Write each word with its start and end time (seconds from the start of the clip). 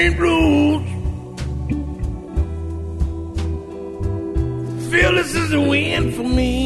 Plain 0.00 0.16
blues. 0.16 0.82
fearless 4.90 5.34
is 5.34 5.50
the 5.50 5.60
wind 5.60 6.14
for 6.14 6.22
me. 6.22 6.59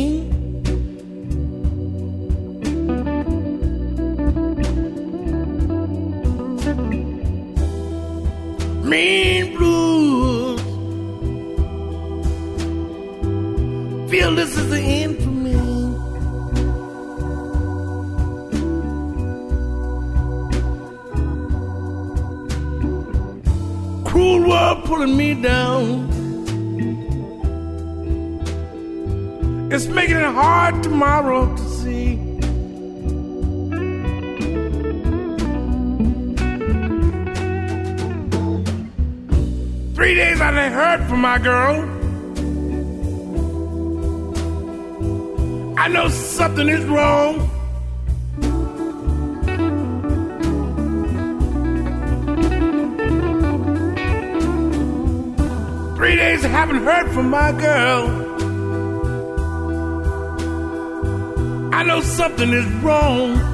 girl. 41.45 41.77
I 45.77 45.89
know 45.89 46.09
something 46.09 46.69
is 46.71 46.85
wrong. 46.87 47.35
Three 55.97 56.17
days 56.17 56.45
I 56.47 56.49
haven't 56.49 56.83
heard 56.83 57.13
from 57.13 57.29
my 57.29 57.53
girl. 57.53 58.05
I 61.75 61.83
know 61.83 62.01
something 62.01 62.51
is 62.55 62.67
wrong. 62.83 63.54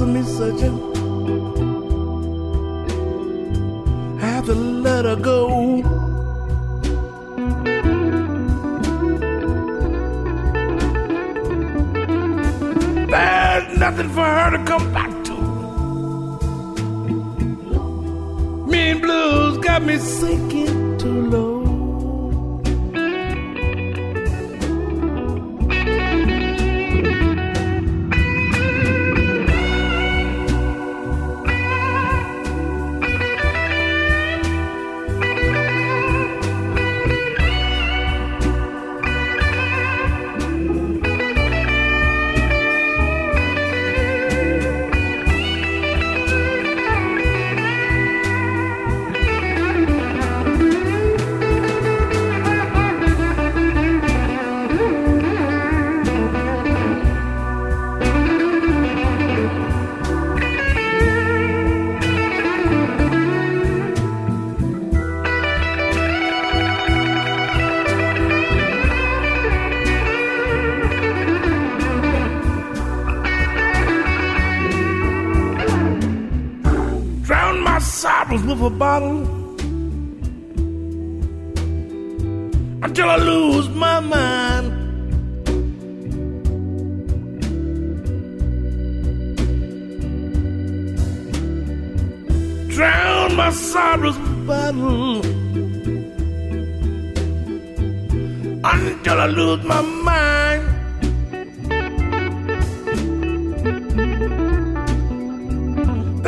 me 0.00 0.22
searching. 0.22 0.78
I 4.20 4.26
have 4.26 4.46
to 4.46 4.54
let 4.54 5.04
her 5.04 5.16
go. 5.16 5.82
There's 13.10 13.78
nothing 13.78 14.08
for 14.10 14.24
her 14.24 14.50
to 14.56 14.64
come 14.64 14.92
back 14.92 15.24
to. 15.24 15.34
Mean 18.66 19.00
blues 19.00 19.58
got 19.58 19.82
me 19.82 19.98
sinking 19.98 20.51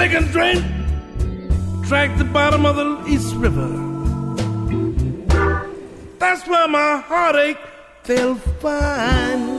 They 0.05 0.11
can 0.11 0.25
drink 0.25 0.63
track 1.89 2.19
the 2.19 2.25
bottom 2.25 2.67
of 2.67 2.77
the 2.77 3.07
East 3.09 3.35
River. 3.37 3.71
That's 6.19 6.47
where 6.47 6.69
my 6.69 6.99
heartache 6.99 7.57
they'll 8.03 8.35
find. 8.35 9.54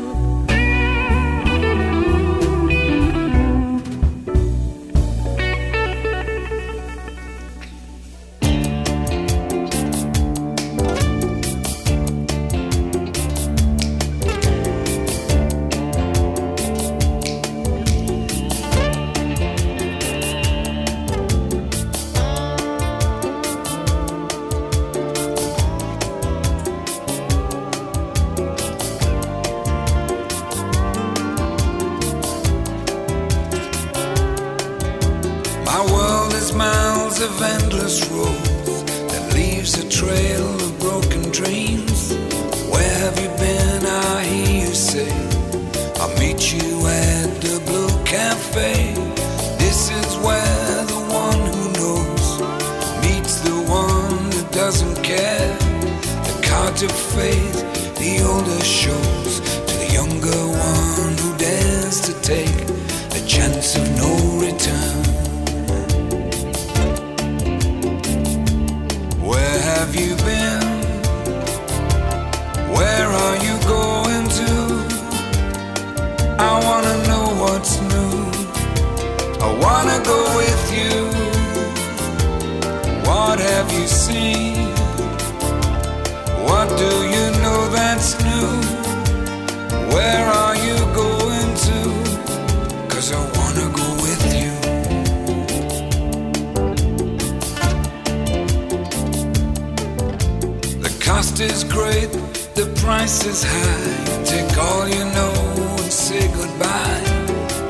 Cost 101.15 101.39
is 101.39 101.63
great, 101.63 102.12
the 102.55 102.67
price 102.84 103.25
is 103.25 103.41
high. 103.41 104.24
Take 104.25 104.57
all 104.57 104.86
you 104.86 105.05
know 105.17 105.34
and 105.81 105.91
say 105.91 106.27
goodbye. 106.39 107.03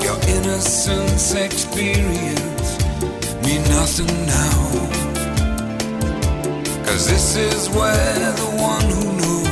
Your 0.06 0.18
innocence 0.36 1.36
experience 1.36 2.70
mean 3.46 3.64
nothing 3.78 4.14
now. 4.26 4.58
Cause 6.88 7.08
this 7.08 7.38
is 7.38 7.70
where 7.70 8.32
the 8.42 8.50
one 8.74 8.88
who 8.96 9.06
knows 9.20 9.45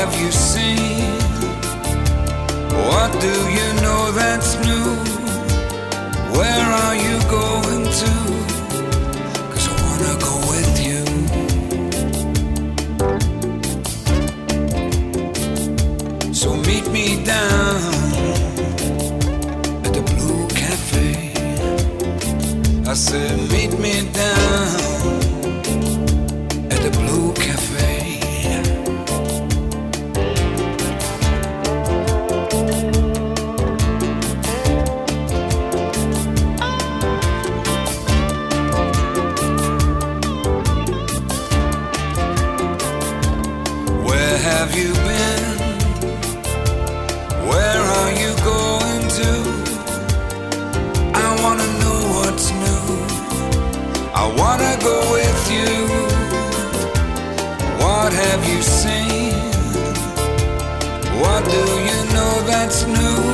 have 0.00 0.14
you 0.18 0.32
seen? 0.32 1.12
What 2.88 3.10
do 3.20 3.34
you 3.56 3.68
know 3.84 4.02
that's 4.20 4.50
new? 4.66 4.88
Where 6.38 6.66
are 6.84 6.96
you 7.06 7.16
going 7.38 7.84
to? 8.00 8.12
Cause 9.52 9.66
I 9.70 9.74
wanna 9.84 10.14
go 10.26 10.34
with 10.52 10.74
you. 10.88 11.02
So 16.32 16.48
meet 16.68 16.86
me 16.96 17.06
down 17.34 17.80
at 19.84 19.92
the 19.96 20.02
Blue 20.10 20.42
Cafe. 20.60 21.08
I 22.88 22.94
said, 22.94 23.49
do 61.50 61.62
you 61.88 61.98
know 62.14 62.32
that's 62.46 62.86
new? 62.86 63.29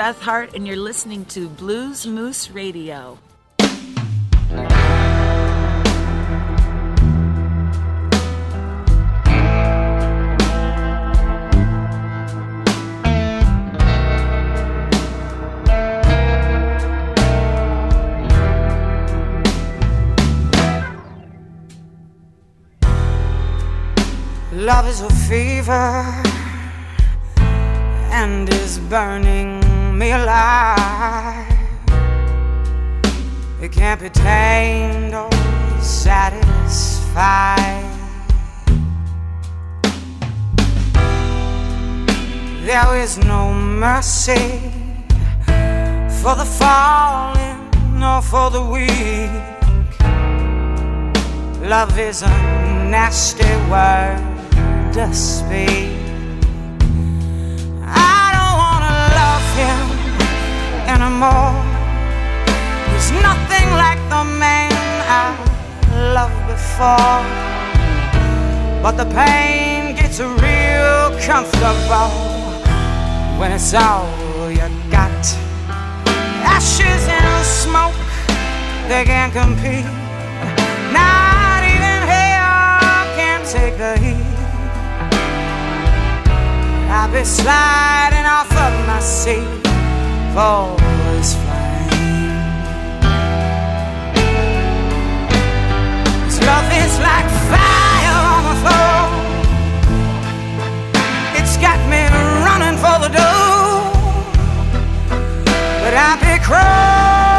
Beth 0.00 0.22
Hart, 0.22 0.54
and 0.54 0.66
you're 0.66 0.78
listening 0.78 1.26
to 1.26 1.46
Blues 1.46 2.06
Moose 2.06 2.50
Radio. 2.50 3.18
Love 24.50 24.88
is 24.88 25.02
a 25.02 25.10
fever 25.28 26.22
and 28.10 28.48
is 28.48 28.78
burning 28.88 29.59
me 30.00 30.12
alive. 30.12 31.46
It 33.60 33.70
can't 33.70 34.00
be 34.00 34.08
tamed 34.08 35.12
or 35.12 35.30
satisfied. 35.82 37.36
There 42.64 42.96
is 42.96 43.18
no 43.18 43.52
mercy 43.52 44.72
for 46.22 46.34
the 46.34 46.48
fallen 46.58 48.02
or 48.02 48.22
for 48.22 48.48
the 48.50 48.62
weak. 48.74 49.30
Love 51.68 51.98
is 51.98 52.22
a 52.22 52.34
nasty 52.88 53.52
word 53.68 54.16
to 54.94 55.12
speak. 55.12 55.99
Anymore. 61.00 61.56
He's 62.92 63.10
nothing 63.12 63.68
like 63.72 64.00
the 64.12 64.24
man 64.38 64.72
I 65.08 65.32
loved 66.12 66.40
before. 66.46 67.24
But 68.82 68.96
the 68.96 69.06
pain 69.14 69.94
gets 69.96 70.20
real 70.20 71.00
comfortable 71.20 72.10
when 73.38 73.52
it's 73.52 73.72
all 73.74 74.08
you 74.50 74.68
got. 74.90 75.24
Ashes 76.44 77.02
and 77.08 77.44
smoke, 77.44 77.96
they 78.88 79.04
can't 79.04 79.32
compete. 79.32 79.88
Not 80.92 81.60
even 81.72 81.98
hell 82.12 83.04
can 83.16 83.40
take 83.44 83.76
the 83.78 83.96
heat. 84.04 84.26
I'll 86.92 87.12
be 87.12 87.24
sliding 87.24 88.26
off 88.26 88.50
of 88.52 88.86
my 88.86 89.00
seat 89.00 89.60
for 90.34 90.89
love 96.50 96.68
like 97.10 97.28
fire 97.50 98.18
on 98.34 98.42
the 98.50 98.56
floor. 98.62 99.00
It's 101.38 101.56
got 101.64 101.78
me 101.92 102.02
running 102.46 102.76
for 102.84 102.96
the 103.04 103.10
door. 103.18 103.78
But 105.82 105.94
I'll 106.04 106.20
be 106.26 106.34
crawling 106.48 107.29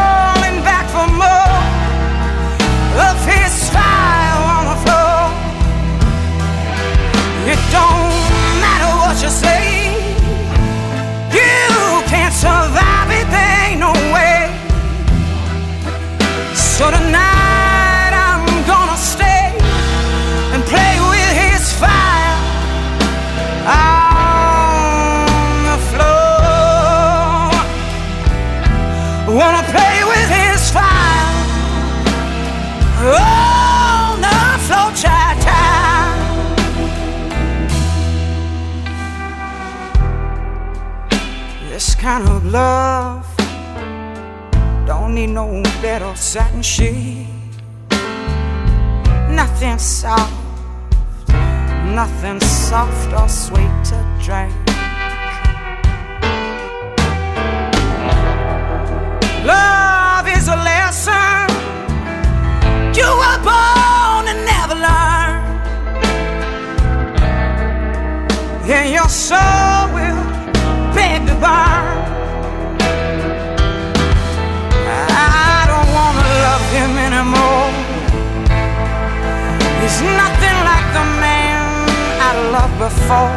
kind 42.01 42.27
of 42.27 42.43
love 42.45 43.23
don't 44.87 45.13
need 45.13 45.27
no 45.27 45.61
bed 45.83 46.01
or 46.01 46.15
satin 46.15 46.63
sheet. 46.63 47.27
Nothing 49.29 49.77
soft, 49.77 50.33
nothing 51.93 52.39
soft 52.39 53.13
or 53.13 53.29
sweet 53.29 53.75
to 53.89 53.97
drink. 54.19 54.51
Love 59.45 60.27
is 60.27 60.47
a 60.47 60.57
lesson 60.71 61.49
you 62.97 63.09
were 63.21 63.39
born 63.45 64.23
and 64.31 64.41
never 64.53 64.75
learn. 64.87 65.41
And 68.67 68.91
your 68.91 69.07
soul 69.07 69.80
He's 79.91 80.03
nothing 80.03 80.57
like 80.63 80.87
the 80.95 81.05
man 81.19 81.59
I 82.23 82.31
loved 82.55 82.77
before. 82.79 83.35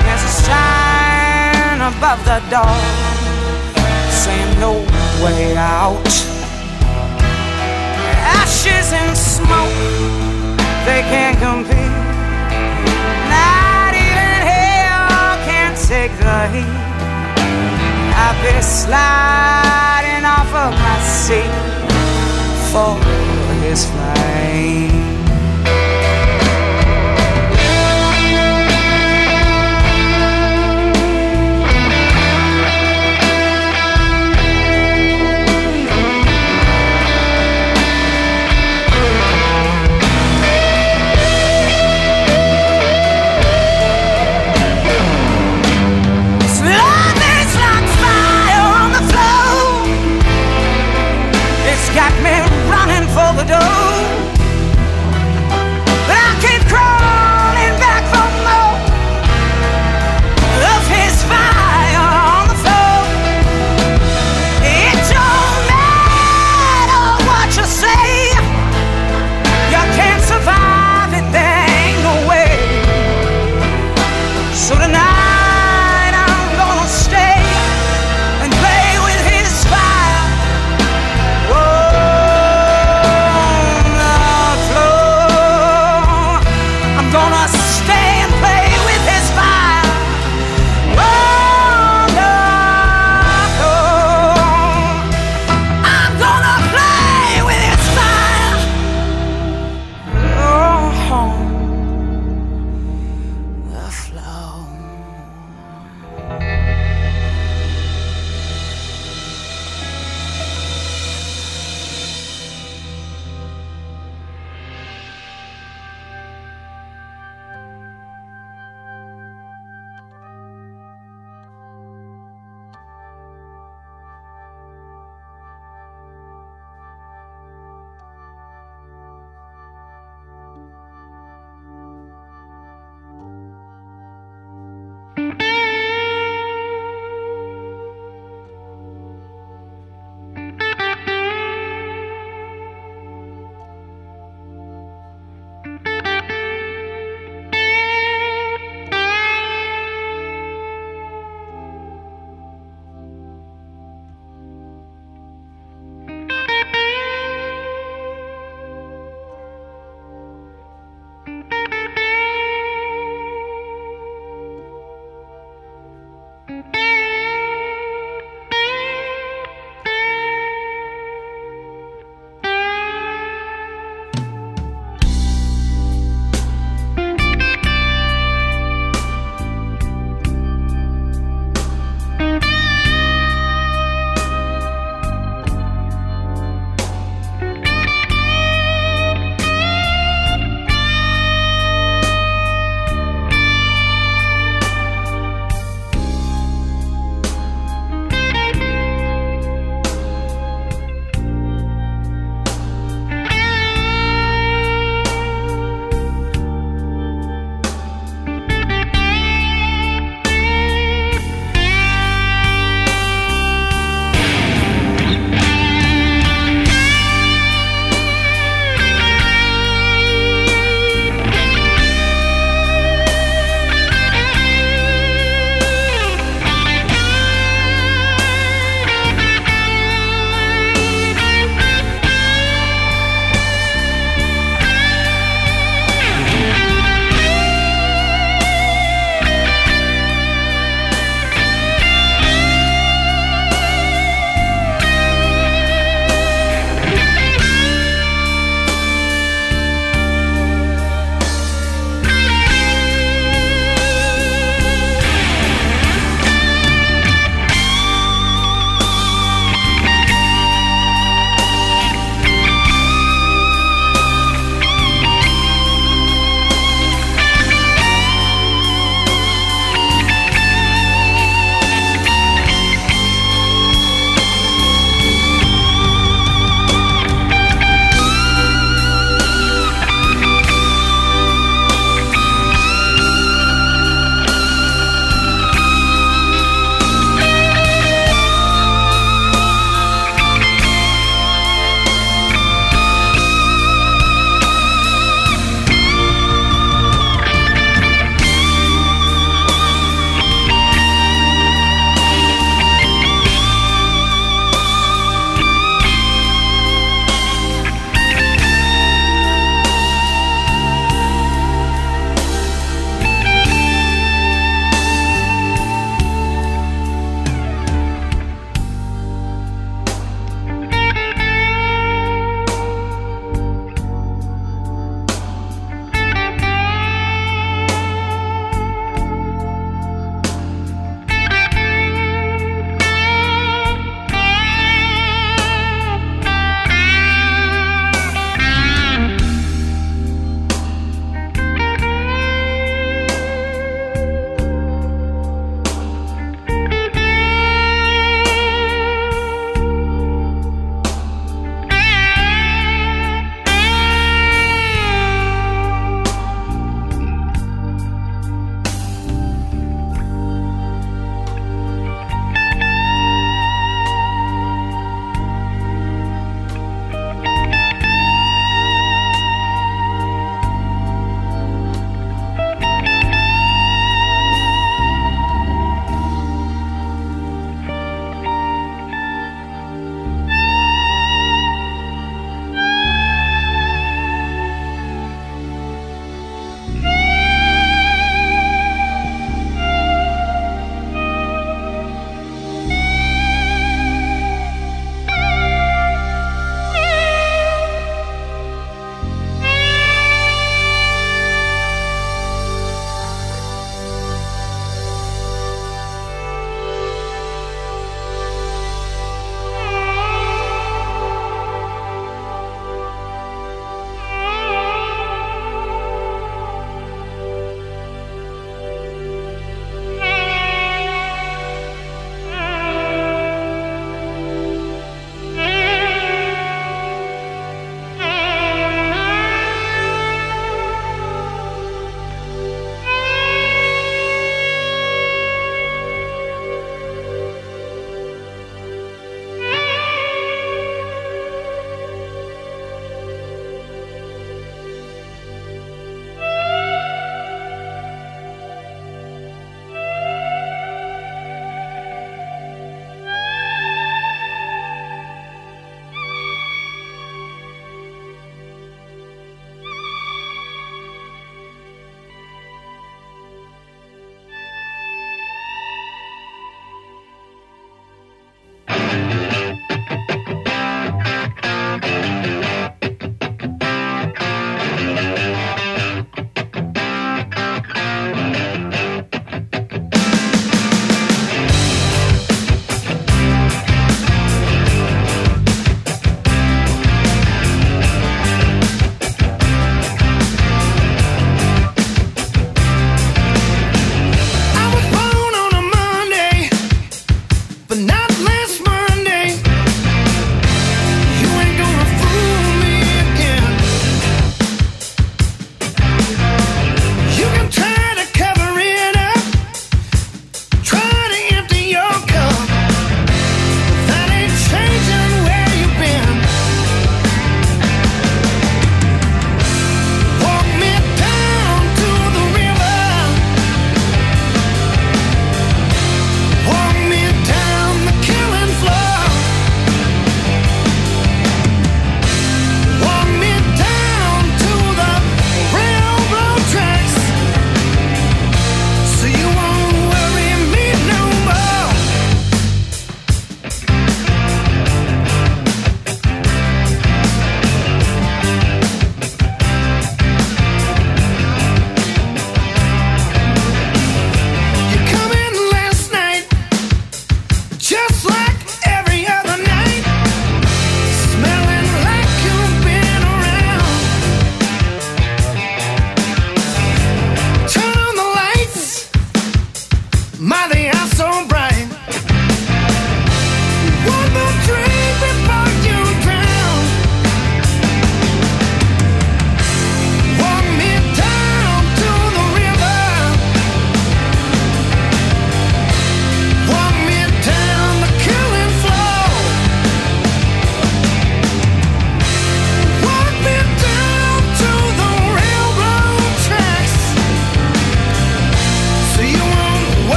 There's 0.00 0.24
a 0.24 0.34
sign 0.48 1.78
above 1.92 2.24
the 2.24 2.40
door 2.48 2.76
saying 4.08 4.58
no 4.58 4.80
way 5.22 5.56
out. 5.58 6.08
Ashes 8.40 8.96
and 8.96 9.14
smoke, 9.14 9.76
they 10.86 11.02
can't 11.12 11.36
compete. 11.36 11.96
Not 13.28 13.92
even 13.92 14.32
hell 14.48 15.36
can 15.44 15.76
take 15.76 16.16
the 16.16 16.40
heat. 16.54 16.80
I've 18.24 18.40
been 18.40 18.62
sliding 18.62 20.24
off 20.24 20.50
of 20.64 20.72
my 20.80 20.98
seat 21.04 21.52
for 22.72 23.33
his 23.64 23.86
flame. 23.86 25.24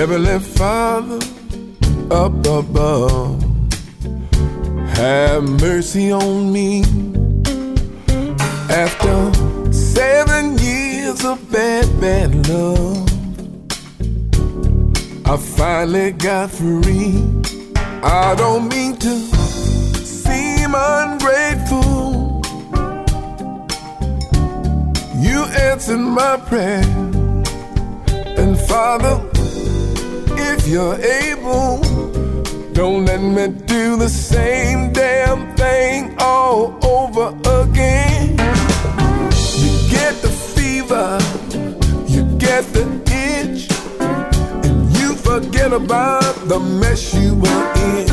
Heavenly 0.00 0.38
Father, 0.38 1.18
up 2.10 2.32
above, 2.46 3.38
have 4.96 5.42
mercy 5.60 6.10
on 6.10 6.50
me. 6.50 6.84
After 8.70 9.30
seven 9.70 10.56
years 10.56 11.22
of 11.22 11.38
bad, 11.52 11.84
bad 12.00 12.48
love, 12.48 13.06
I 15.26 15.36
finally 15.36 16.12
got 16.12 16.50
free. 16.50 17.22
I 18.02 18.34
don't 18.38 18.68
mean 18.70 18.96
to 18.96 19.18
seem 20.02 20.74
ungrateful. 20.74 22.40
You 25.20 25.44
answered 25.68 25.98
my 25.98 26.38
prayer, 26.38 26.84
and 28.38 28.58
Father 28.60 29.29
if 30.60 30.68
you're 30.68 30.96
able. 31.00 31.80
Don't 32.72 33.04
let 33.04 33.20
me 33.20 33.48
do 33.66 33.96
the 33.96 34.08
same 34.08 34.92
damn 34.92 35.54
thing 35.56 36.14
all 36.18 36.78
over 36.84 37.28
again. 37.62 38.30
You 39.62 39.70
get 39.90 40.14
the 40.22 40.32
fever, 40.54 41.18
you 42.06 42.22
get 42.38 42.64
the 42.72 42.84
itch, 43.32 43.68
and 44.00 44.96
you 44.96 45.14
forget 45.14 45.72
about 45.72 46.34
the 46.48 46.58
mess 46.58 47.14
you 47.14 47.34
were 47.34 47.72
in. 47.92 48.08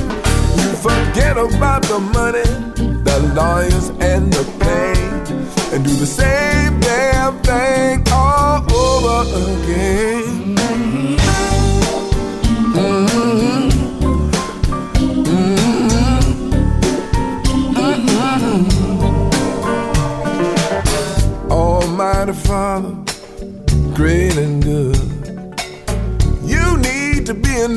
You 0.60 0.70
forget 0.88 1.38
about 1.38 1.84
the 1.84 2.00
money, 2.00 2.50
the 3.08 3.18
lawyers, 3.36 3.90
and 4.12 4.32
the 4.32 4.46
pain, 4.64 5.10
and 5.74 5.84
do 5.84 5.94
the 5.96 6.06
same 6.06 6.80
damn 6.80 7.40
thing 7.42 8.04
all 8.12 8.62
over 8.74 9.42
again. 9.64 10.37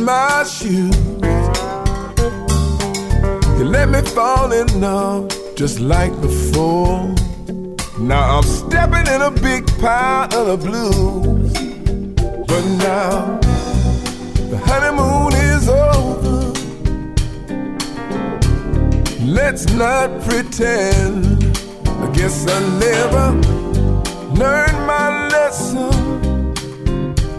My 0.01 0.45
shoes. 0.45 0.97
You 3.59 3.65
let 3.65 3.89
me 3.91 4.01
fall 4.01 4.53
in 4.53 4.81
love 4.81 5.29
just 5.55 5.81
like 5.81 6.13
before. 6.21 7.15
Now 7.99 8.39
I'm 8.39 8.45
stepping 8.45 9.07
in 9.15 9.21
a 9.21 9.31
big 9.31 9.67
pile 9.79 10.33
of 10.35 10.47
the 10.47 10.57
blues. 10.67 11.53
But 12.49 12.65
now 12.79 13.39
the 14.51 14.59
honeymoon 14.65 15.33
is 15.53 15.69
over. 15.69 16.53
Let's 19.25 19.71
not 19.75 20.09
pretend. 20.23 21.45
I 21.87 22.11
guess 22.13 22.47
I 22.49 22.59
never 22.87 23.27
learned 24.41 24.79
my 24.87 25.29
lesson. 25.29 26.55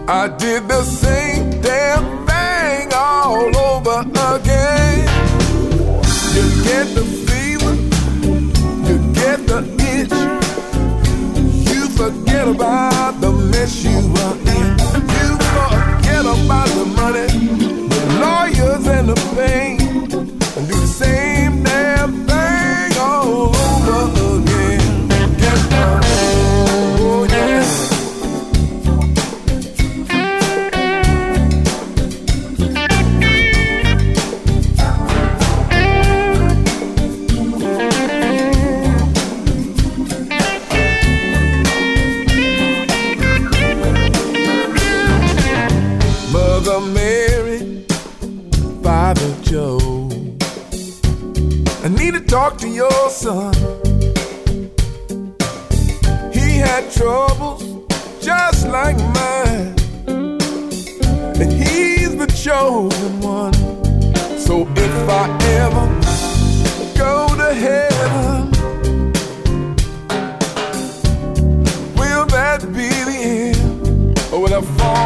I 0.08 0.28
did 0.28 0.68
the 0.68 0.84
same 0.84 1.52
thing 1.64 1.81
mess 13.72 13.84
you 13.84 13.98
were 14.14 14.36
in. 14.52 14.78
You 15.16 15.38
forget 15.56 16.26
about 16.26 16.68
the 16.68 16.86
money, 16.96 17.28
the 17.88 18.20
lawyers, 18.20 18.88
and 18.88 19.10
the 19.10 19.16
pain. 19.36 19.61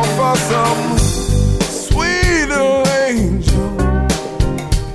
For 0.03 0.35
some 0.35 0.95
angel 3.07 3.69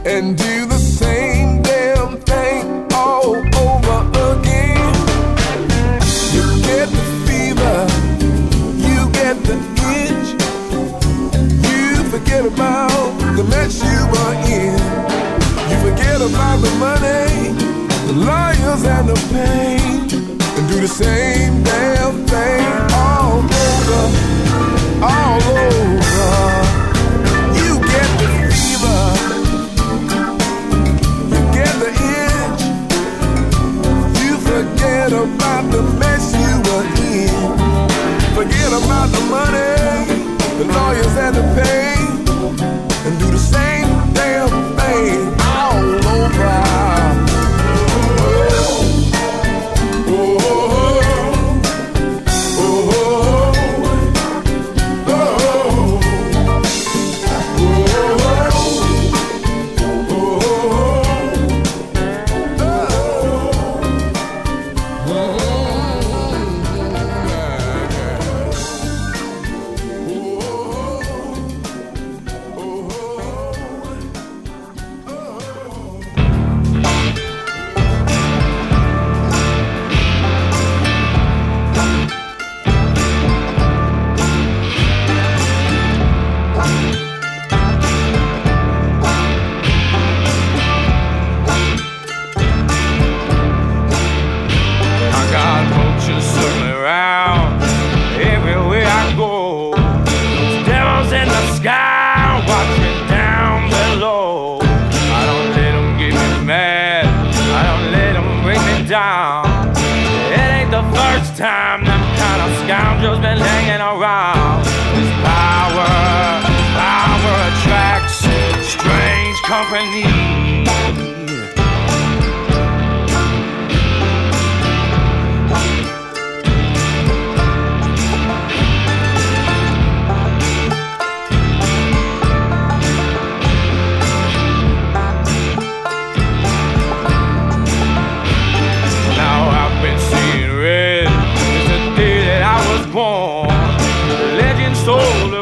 and 0.05 0.37
do 0.37 0.67
the 0.67 0.79
same 0.79 1.63
damn 1.63 2.19
thing 2.19 2.87
all 2.93 3.37
over 3.67 3.99
again? 4.35 4.95
You 6.35 6.45
get 6.69 6.89
the 6.99 7.05
fever, 7.27 7.79
you 8.87 8.99
get 9.21 9.37
the 9.49 9.57
itch, 10.03 10.29
you 11.67 12.05
forget 12.11 12.45
about 12.47 13.11
the 13.37 13.45
mess 13.45 13.83
you 13.83 14.01
were 14.15 14.35
in, 14.61 14.79
you 15.71 15.77
forget 15.87 16.21
about 16.21 16.59
the 16.67 16.73
money, 16.87 17.53
the 18.09 18.17
lawyers 18.29 18.83
and 18.85 19.09
the 19.09 19.19
pain, 19.33 20.01
and 20.57 20.69
do 20.69 20.81
the 20.81 20.89
same 20.89 21.63
damn 21.63 22.27
thing 22.27 22.90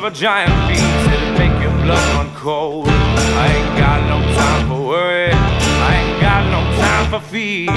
a 0.08 0.10
giant 0.10 0.68
beast 0.68 0.80
that'd 0.80 1.38
make 1.38 1.62
your 1.62 1.72
blood 1.84 2.16
run 2.16 2.34
cold. 2.34 2.86
I 2.88 3.46
ain't 3.56 3.78
got 3.78 4.00
no 4.08 4.18
time 4.34 4.68
for 4.68 4.86
worry. 4.86 5.30
I 5.32 5.90
ain't 6.00 6.20
got 6.20 6.44
no 6.48 6.62
time 6.80 7.10
for 7.10 7.20
fear. 7.28 7.68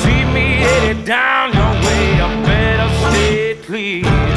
See 0.00 0.24
me 0.32 0.56
headed 0.64 1.04
down 1.04 1.52
your 1.52 1.72
way. 1.84 2.20
I 2.20 2.42
better 2.46 2.88
stay 3.12 3.56
clear. 3.62 4.33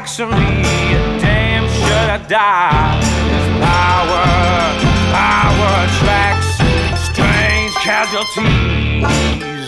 Likes 0.00 0.18
of 0.18 0.30
me, 0.30 0.62
damn 1.20 1.68
should 1.68 2.10
I 2.10 2.18
die. 2.26 3.00
This 3.28 3.48
power, 3.60 4.24
power 5.12 5.70
attracts 5.84 6.56
strange 7.10 7.74
casualties. 7.84 9.59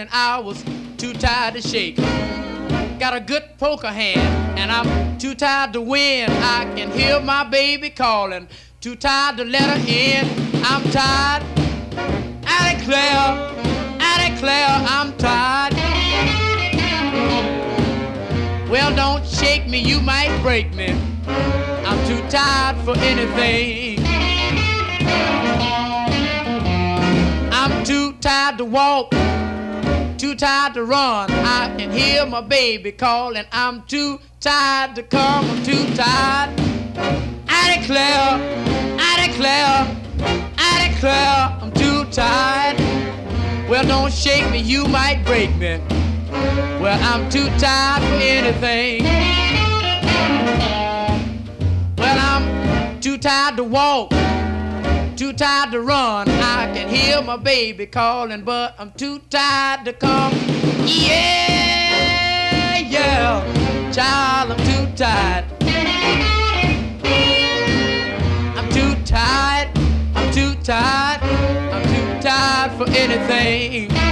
Morning. 0.00 0.12
I 0.12 0.38
was 0.38 0.62
too 0.96 1.12
tired 1.14 1.54
to 1.54 1.62
shake. 1.62 1.96
Got 2.98 3.16
a 3.16 3.20
good 3.20 3.44
poker 3.58 3.88
hand, 3.88 4.58
and 4.58 4.70
I'm 4.70 5.18
too 5.18 5.34
tired 5.34 5.72
to 5.74 5.80
win. 5.80 6.30
I 6.30 6.64
can 6.74 6.90
hear 6.90 7.20
my 7.20 7.44
baby 7.44 7.90
calling. 7.90 8.48
Too 8.80 8.96
tired 8.96 9.36
to 9.38 9.44
let 9.44 9.62
her 9.62 9.80
in. 9.86 10.26
I'm 10.64 10.82
tired. 10.90 11.42
I 12.46 12.74
declare, 12.76 13.36
I 14.00 14.30
declare, 14.30 14.68
I'm 14.68 15.16
tired. 15.16 15.74
Well, 18.70 18.94
don't 18.94 19.26
shake 19.26 19.66
me, 19.66 19.78
you 19.78 20.00
might 20.00 20.38
break 20.42 20.72
me. 20.74 20.92
I'm 21.26 22.06
too 22.06 22.20
tired 22.28 22.76
for 22.84 22.96
anything. 22.98 23.98
I'm 27.52 27.84
too 27.84 28.12
tired 28.20 28.58
to 28.58 28.64
walk, 28.64 29.12
tired 30.40 30.72
to 30.72 30.84
run. 30.84 31.30
I 31.30 31.70
can 31.76 31.92
hear 31.92 32.24
my 32.24 32.40
baby 32.40 32.92
calling. 32.92 33.44
I'm 33.52 33.82
too 33.82 34.20
tired 34.40 34.96
to 34.96 35.02
come, 35.02 35.44
I'm 35.44 35.62
too 35.62 35.84
tired. 35.94 36.58
I 37.46 37.76
declare, 37.76 38.40
I 38.98 39.26
declare, 39.26 39.86
I 40.56 40.88
declare, 40.88 41.58
I'm 41.60 41.70
too 41.72 42.06
tired. 42.10 42.78
Well, 43.68 43.86
don't 43.86 44.10
shake 44.10 44.50
me, 44.50 44.60
you 44.60 44.86
might 44.86 45.22
break 45.26 45.54
me. 45.56 45.78
Well, 46.80 46.98
I'm 47.02 47.28
too 47.28 47.50
tired 47.58 48.02
for 48.02 48.14
anything. 48.14 49.04
Well, 51.98 52.18
I'm 52.18 52.98
too 53.00 53.18
tired 53.18 53.58
to 53.58 53.64
walk, 53.64 54.12
too 55.20 55.34
tired 55.34 55.70
to 55.70 55.82
run. 55.82 56.26
I 56.30 56.72
can 56.72 56.88
hear 56.88 57.20
my 57.20 57.36
baby 57.36 57.84
calling, 57.84 58.40
but 58.42 58.74
I'm 58.78 58.90
too 58.92 59.18
tired 59.28 59.84
to 59.84 59.92
come. 59.92 60.32
Yeah, 60.86 62.78
yeah, 62.78 63.92
child, 63.92 64.52
I'm 64.52 64.56
too 64.64 64.96
tired. 64.96 65.44
I'm 68.56 68.70
too 68.70 68.94
tired, 69.04 69.68
I'm 70.14 70.32
too 70.32 70.54
tired, 70.62 71.22
I'm 71.22 71.82
too 71.94 72.22
tired 72.22 72.72
for 72.78 72.88
anything. 72.88 74.09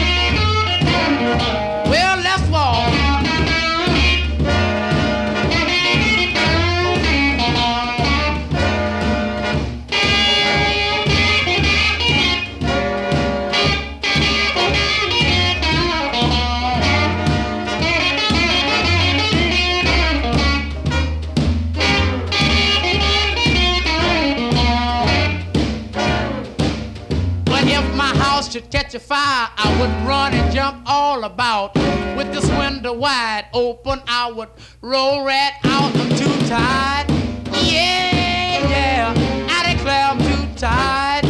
Catch 28.89 28.95
a 28.95 29.01
fire, 29.01 29.51
I 29.55 29.81
would 29.81 30.09
run 30.09 30.33
and 30.33 30.51
jump 30.51 30.83
all 30.87 31.25
about. 31.25 31.75
With 32.17 32.33
this 32.33 32.49
window 32.53 32.95
wide 32.95 33.45
open, 33.53 34.01
I 34.07 34.33
would 34.33 34.49
roll 34.81 35.27
right 35.27 35.53
out. 35.65 35.95
I'm 35.95 36.09
too 36.17 36.47
tired. 36.47 37.11
Yeah, 37.53 38.67
yeah. 38.71 39.47
I 39.51 39.75
declare 39.75 40.05
I'm 40.05 40.19
too 40.19 40.59
tired. 40.59 41.27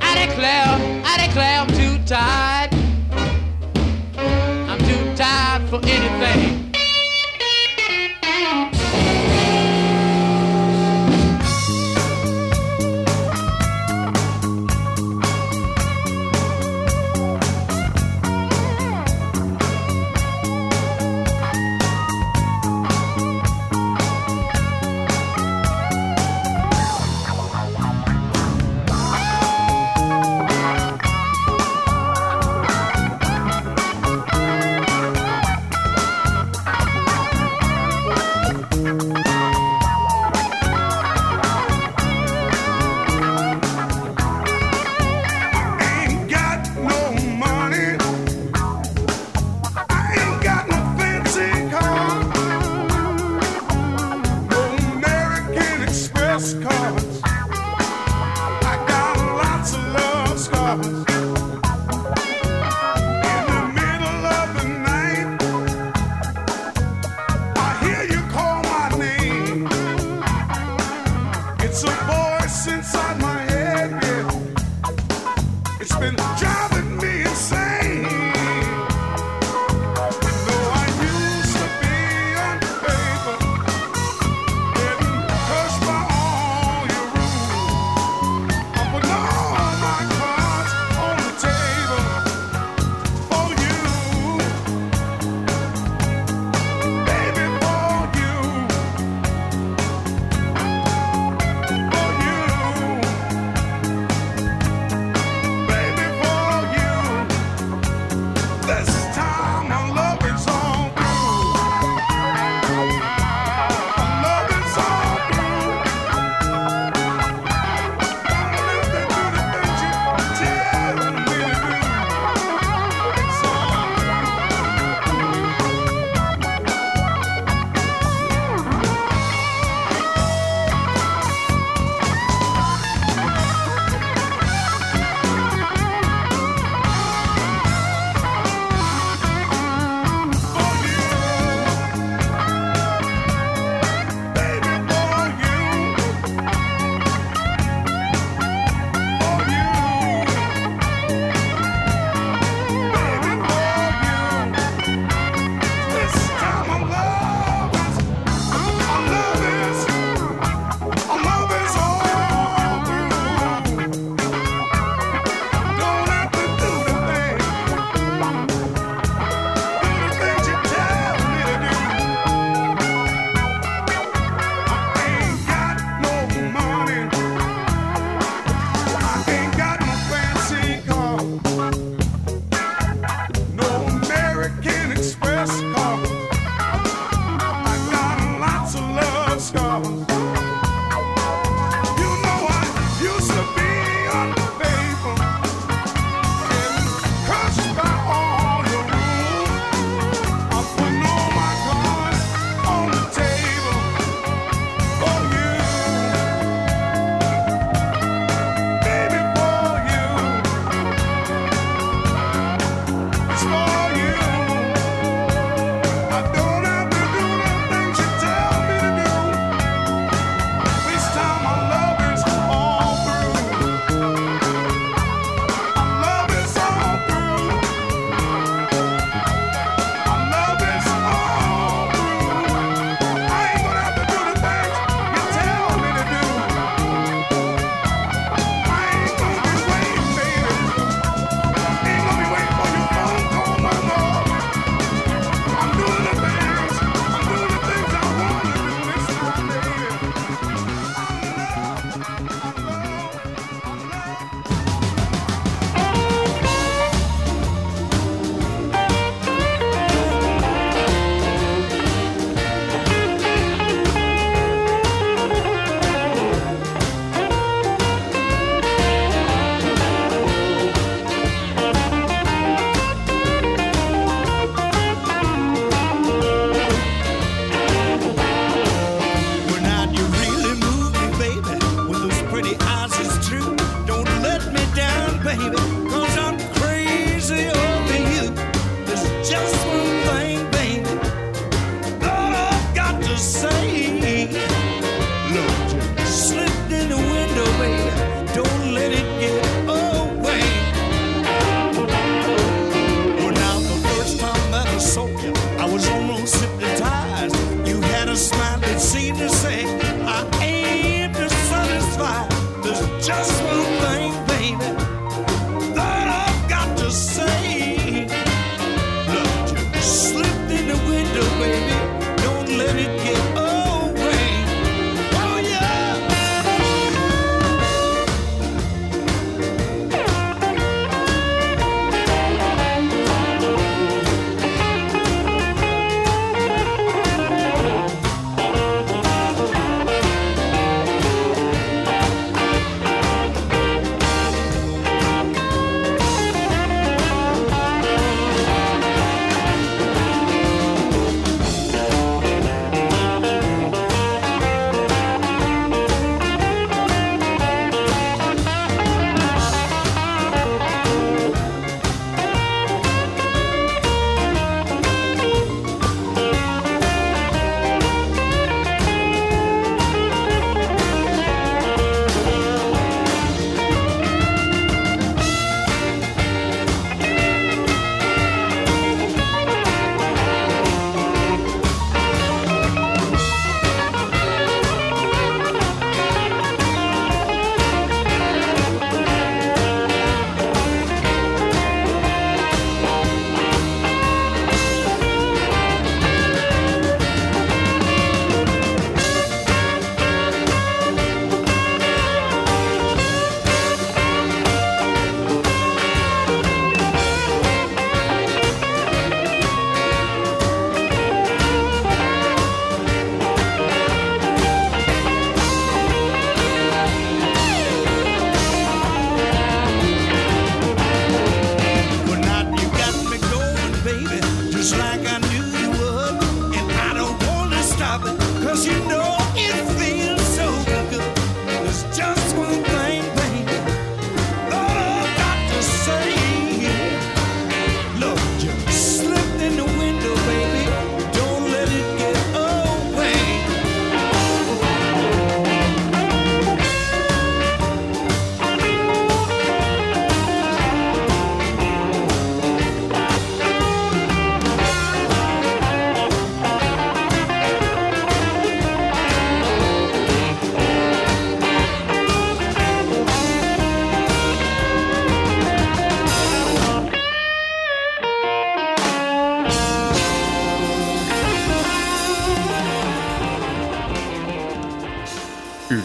I 0.00 0.26
declare, 0.26 1.02
I 1.04 1.26
declare 1.26 1.58
I'm 1.58 1.68
too 1.68 1.98
tired. 2.06 2.72
I'm 4.70 4.78
too 4.78 5.16
tired 5.16 5.68
for 5.68 5.80
anything. 5.84 6.61